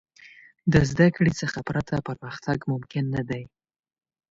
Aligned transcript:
د 0.73 0.73
زدهکړې 0.89 1.31
څخه 1.41 1.59
پرته، 1.69 1.95
پرمختګ 2.07 2.57
ممکن 2.71 3.03
نه 3.15 3.21
دی. 3.29 3.43